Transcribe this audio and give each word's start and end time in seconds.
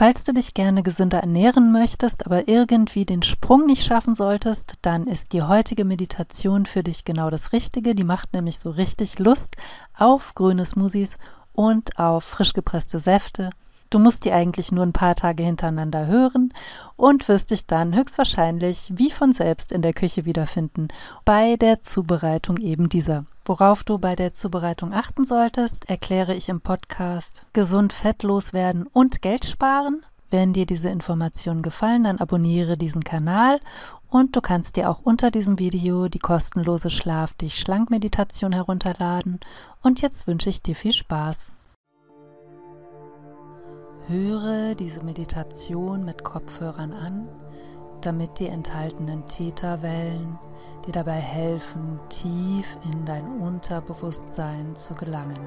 Falls 0.00 0.22
du 0.22 0.32
dich 0.32 0.54
gerne 0.54 0.84
gesünder 0.84 1.18
ernähren 1.18 1.72
möchtest, 1.72 2.24
aber 2.24 2.46
irgendwie 2.46 3.04
den 3.04 3.24
Sprung 3.24 3.66
nicht 3.66 3.82
schaffen 3.82 4.14
solltest, 4.14 4.74
dann 4.82 5.08
ist 5.08 5.32
die 5.32 5.42
heutige 5.42 5.84
Meditation 5.84 6.66
für 6.66 6.84
dich 6.84 7.04
genau 7.04 7.30
das 7.30 7.52
Richtige. 7.52 7.96
Die 7.96 8.04
macht 8.04 8.32
nämlich 8.32 8.60
so 8.60 8.70
richtig 8.70 9.18
Lust 9.18 9.56
auf 9.98 10.36
grüne 10.36 10.64
Smoothies 10.64 11.18
und 11.52 11.98
auf 11.98 12.22
frisch 12.22 12.52
gepresste 12.52 13.00
Säfte. 13.00 13.50
Du 13.90 13.98
musst 13.98 14.24
die 14.24 14.32
eigentlich 14.32 14.70
nur 14.70 14.84
ein 14.84 14.92
paar 14.92 15.14
Tage 15.14 15.42
hintereinander 15.42 16.06
hören 16.06 16.52
und 16.96 17.26
wirst 17.28 17.50
dich 17.50 17.66
dann 17.66 17.96
höchstwahrscheinlich 17.96 18.92
wie 18.94 19.10
von 19.10 19.32
selbst 19.32 19.72
in 19.72 19.80
der 19.80 19.94
Küche 19.94 20.26
wiederfinden 20.26 20.88
bei 21.24 21.56
der 21.56 21.80
Zubereitung 21.80 22.58
eben 22.58 22.88
dieser. 22.90 23.24
Worauf 23.46 23.84
du 23.84 23.98
bei 23.98 24.14
der 24.14 24.34
Zubereitung 24.34 24.92
achten 24.92 25.24
solltest, 25.24 25.88
erkläre 25.88 26.34
ich 26.34 26.50
im 26.50 26.60
Podcast 26.60 27.46
Gesund 27.54 27.94
fettlos 27.94 28.52
werden 28.52 28.86
und 28.86 29.22
Geld 29.22 29.46
sparen. 29.46 30.04
Wenn 30.30 30.52
dir 30.52 30.66
diese 30.66 30.90
Informationen 30.90 31.62
gefallen, 31.62 32.04
dann 32.04 32.18
abonniere 32.18 32.76
diesen 32.76 33.02
Kanal 33.02 33.58
und 34.10 34.36
du 34.36 34.42
kannst 34.42 34.76
dir 34.76 34.90
auch 34.90 35.00
unter 35.02 35.30
diesem 35.30 35.58
Video 35.58 36.08
die 36.08 36.18
kostenlose 36.18 36.90
Schlaf 36.90 37.32
dich 37.32 37.58
schlank 37.58 37.88
Meditation 37.88 38.52
herunterladen. 38.52 39.40
Und 39.82 40.02
jetzt 40.02 40.26
wünsche 40.26 40.50
ich 40.50 40.60
dir 40.60 40.74
viel 40.74 40.92
Spaß. 40.92 41.52
Höre 44.08 44.74
diese 44.74 45.04
Meditation 45.04 46.02
mit 46.02 46.24
Kopfhörern 46.24 46.94
an, 46.94 47.28
damit 48.00 48.38
die 48.38 48.46
enthaltenen 48.46 49.26
Theta-Wellen 49.26 50.38
dir 50.86 50.92
dabei 50.92 51.20
helfen, 51.20 52.00
tief 52.08 52.78
in 52.90 53.04
dein 53.04 53.26
Unterbewusstsein 53.42 54.74
zu 54.74 54.94
gelangen. 54.94 55.46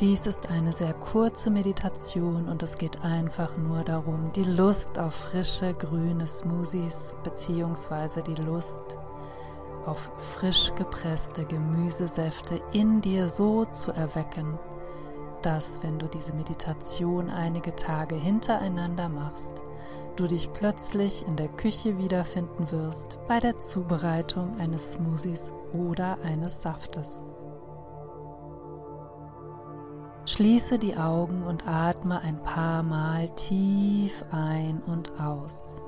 Dies 0.00 0.26
ist 0.26 0.50
eine 0.50 0.74
sehr 0.74 0.92
kurze 0.92 1.48
Meditation 1.48 2.46
und 2.46 2.62
es 2.62 2.76
geht 2.76 3.02
einfach 3.02 3.56
nur 3.56 3.84
darum, 3.84 4.32
die 4.34 4.44
Lust 4.44 4.98
auf 4.98 5.14
frische 5.14 5.72
grüne 5.72 6.26
Smoothies 6.26 7.14
bzw. 7.24 8.20
die 8.20 8.42
Lust 8.42 8.98
auf 9.86 10.10
frisch 10.18 10.74
gepresste 10.74 11.46
Gemüsesäfte 11.46 12.60
in 12.72 13.00
dir 13.00 13.30
so 13.30 13.64
zu 13.64 13.92
erwecken, 13.92 14.58
dass 15.42 15.82
wenn 15.82 15.98
du 15.98 16.06
diese 16.06 16.32
Meditation 16.34 17.30
einige 17.30 17.76
Tage 17.76 18.14
hintereinander 18.14 19.08
machst, 19.08 19.62
du 20.16 20.24
dich 20.24 20.52
plötzlich 20.52 21.26
in 21.26 21.36
der 21.36 21.48
Küche 21.48 21.98
wiederfinden 21.98 22.70
wirst 22.70 23.18
bei 23.28 23.40
der 23.40 23.58
Zubereitung 23.58 24.58
eines 24.58 24.92
Smoothies 24.92 25.52
oder 25.72 26.18
eines 26.22 26.62
Saftes. 26.62 27.22
Schließe 30.24 30.78
die 30.78 30.96
Augen 30.96 31.42
und 31.42 31.66
atme 31.66 32.20
ein 32.20 32.40
paar 32.42 32.84
Mal 32.84 33.28
tief 33.30 34.24
ein 34.30 34.80
und 34.86 35.20
aus. 35.20 35.82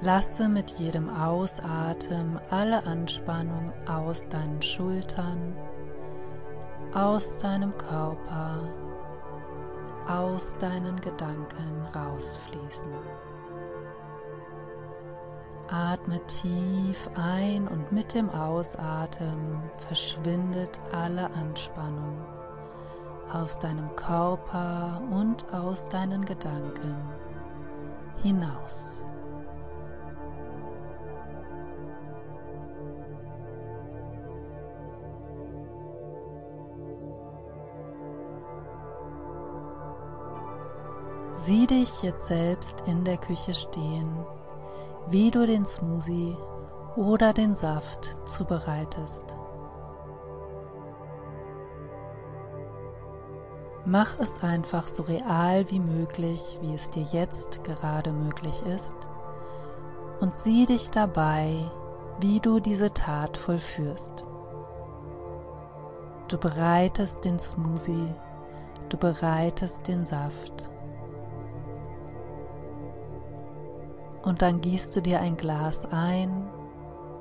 Lasse 0.00 0.48
mit 0.48 0.70
jedem 0.78 1.08
Ausatmen 1.08 2.40
alle 2.50 2.86
Anspannung 2.86 3.72
aus 3.88 4.28
deinen 4.28 4.62
Schultern, 4.62 5.56
aus 6.94 7.38
deinem 7.38 7.76
Körper, 7.78 8.68
aus 10.06 10.56
deinen 10.58 11.00
Gedanken 11.00 11.86
rausfließen. 11.94 12.92
Atme 15.68 16.20
tief 16.26 17.08
ein 17.14 17.66
und 17.66 17.92
mit 17.92 18.12
dem 18.14 18.28
Ausatmen 18.28 19.62
verschwindet 19.74 20.78
alle 20.92 21.30
Anspannung 21.32 22.20
aus 23.32 23.58
deinem 23.58 23.96
Körper 23.96 25.00
und 25.10 25.50
aus 25.54 25.88
deinen 25.88 26.26
Gedanken 26.26 26.94
hinaus. 28.22 29.06
Sieh 41.44 41.66
dich 41.66 42.04
jetzt 42.04 42.26
selbst 42.28 42.82
in 42.82 43.04
der 43.04 43.16
Küche 43.16 43.52
stehen, 43.56 44.24
wie 45.08 45.32
du 45.32 45.44
den 45.44 45.66
Smoothie 45.66 46.36
oder 46.94 47.32
den 47.32 47.56
Saft 47.56 48.28
zubereitest. 48.28 49.34
Mach 53.84 54.20
es 54.20 54.40
einfach 54.44 54.86
so 54.86 55.02
real 55.02 55.68
wie 55.68 55.80
möglich, 55.80 56.60
wie 56.62 56.76
es 56.76 56.90
dir 56.90 57.02
jetzt 57.02 57.64
gerade 57.64 58.12
möglich 58.12 58.62
ist, 58.64 58.94
und 60.20 60.36
sieh 60.36 60.64
dich 60.64 60.92
dabei, 60.92 61.56
wie 62.20 62.38
du 62.38 62.60
diese 62.60 62.94
Tat 62.94 63.36
vollführst. 63.36 64.24
Du 66.28 66.38
bereitest 66.38 67.24
den 67.24 67.40
Smoothie, 67.40 68.14
du 68.90 68.96
bereitest 68.96 69.88
den 69.88 70.04
Saft. 70.04 70.68
Und 74.22 74.40
dann 74.42 74.60
gießt 74.60 74.94
du 74.94 75.00
dir 75.00 75.20
ein 75.20 75.36
Glas 75.36 75.84
ein, 75.90 76.48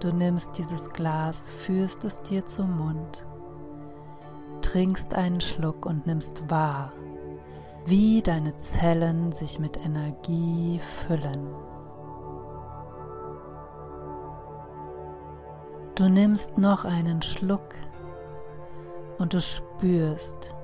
du 0.00 0.12
nimmst 0.12 0.56
dieses 0.58 0.90
Glas, 0.90 1.50
führst 1.50 2.04
es 2.04 2.22
dir 2.22 2.46
zum 2.46 2.76
Mund, 2.76 3.26
trinkst 4.62 5.14
einen 5.14 5.40
Schluck 5.40 5.86
und 5.86 6.06
nimmst 6.06 6.48
wahr, 6.50 6.92
wie 7.84 8.22
deine 8.22 8.56
Zellen 8.58 9.32
sich 9.32 9.58
mit 9.58 9.84
Energie 9.84 10.78
füllen. 10.78 11.48
Du 15.96 16.08
nimmst 16.08 16.58
noch 16.58 16.84
einen 16.84 17.22
Schluck 17.22 17.74
und 19.18 19.32
du 19.32 19.40
spürst, 19.40 20.54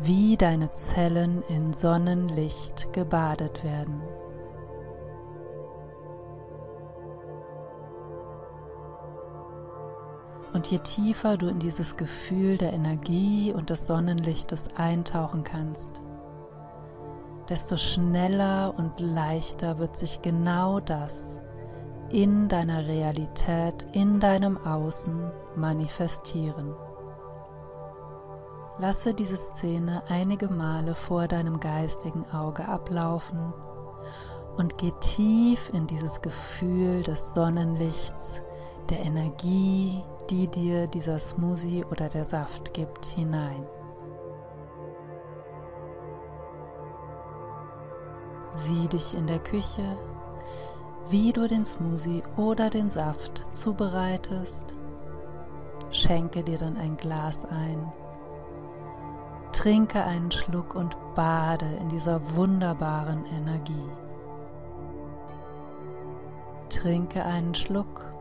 wie 0.00 0.36
deine 0.36 0.72
Zellen 0.72 1.42
in 1.48 1.72
Sonnenlicht 1.72 2.92
gebadet 2.92 3.64
werden. 3.64 4.02
Und 10.52 10.70
je 10.70 10.78
tiefer 10.78 11.36
du 11.36 11.48
in 11.48 11.58
dieses 11.58 11.96
Gefühl 11.96 12.58
der 12.58 12.72
Energie 12.72 13.52
und 13.52 13.70
des 13.70 13.86
Sonnenlichtes 13.86 14.68
eintauchen 14.76 15.44
kannst, 15.44 16.02
desto 17.48 17.76
schneller 17.76 18.74
und 18.76 19.00
leichter 19.00 19.78
wird 19.78 19.96
sich 19.96 20.20
genau 20.22 20.80
das 20.80 21.40
in 22.10 22.48
deiner 22.48 22.86
Realität, 22.86 23.86
in 23.92 24.20
deinem 24.20 24.58
Außen 24.58 25.32
manifestieren. 25.56 26.74
Lasse 28.78 29.14
diese 29.14 29.36
Szene 29.36 30.02
einige 30.08 30.48
Male 30.48 30.94
vor 30.94 31.28
deinem 31.28 31.60
geistigen 31.60 32.26
Auge 32.30 32.66
ablaufen 32.68 33.54
und 34.56 34.76
geh 34.76 34.92
tief 35.00 35.70
in 35.72 35.86
dieses 35.86 36.20
Gefühl 36.20 37.02
des 37.02 37.32
Sonnenlichts, 37.32 38.42
der 38.90 39.00
Energie, 39.00 40.02
die 40.32 40.48
dir 40.48 40.86
dieser 40.86 41.18
Smoothie 41.18 41.84
oder 41.84 42.08
der 42.08 42.24
Saft 42.24 42.72
gibt, 42.72 43.04
hinein. 43.04 43.66
Sieh 48.54 48.88
dich 48.88 49.14
in 49.14 49.26
der 49.26 49.40
Küche, 49.40 49.98
wie 51.08 51.34
du 51.34 51.46
den 51.46 51.66
Smoothie 51.66 52.22
oder 52.38 52.70
den 52.70 52.88
Saft 52.88 53.54
zubereitest. 53.54 54.74
Schenke 55.90 56.42
dir 56.42 56.56
dann 56.56 56.78
ein 56.78 56.96
Glas 56.96 57.44
ein. 57.44 57.92
Trinke 59.52 60.02
einen 60.02 60.30
Schluck 60.30 60.74
und 60.74 60.96
bade 61.14 61.66
in 61.78 61.90
dieser 61.90 62.36
wunderbaren 62.36 63.24
Energie. 63.36 63.90
Trinke 66.70 67.22
einen 67.22 67.54
Schluck 67.54 68.11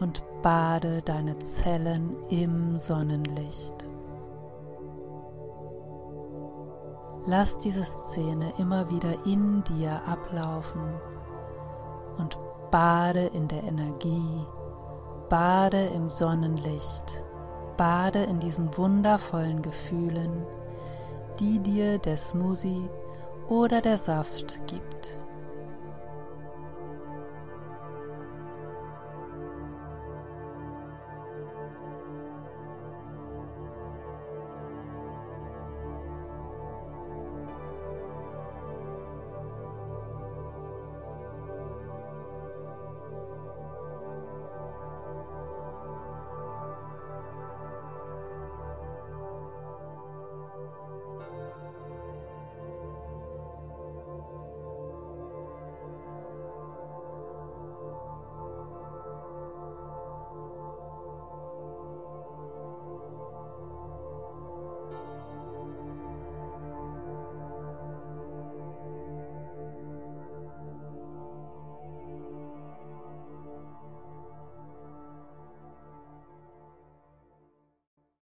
und 0.00 0.22
bade 0.42 1.02
deine 1.02 1.38
Zellen 1.40 2.16
im 2.30 2.78
Sonnenlicht. 2.78 3.74
Lass 7.26 7.58
diese 7.58 7.84
Szene 7.84 8.52
immer 8.58 8.90
wieder 8.90 9.26
in 9.26 9.62
dir 9.64 10.00
ablaufen 10.06 10.94
und 12.16 12.38
bade 12.70 13.26
in 13.34 13.48
der 13.48 13.64
Energie, 13.64 14.46
bade 15.28 15.90
im 15.94 16.08
Sonnenlicht, 16.08 17.22
bade 17.76 18.22
in 18.24 18.40
diesen 18.40 18.76
wundervollen 18.78 19.60
Gefühlen, 19.62 20.46
die 21.38 21.58
dir 21.58 21.98
der 21.98 22.16
Smoothie 22.16 22.88
oder 23.48 23.80
der 23.80 23.98
Saft 23.98 24.60
gibt. 24.66 25.18